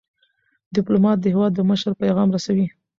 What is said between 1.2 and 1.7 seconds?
د هیواد د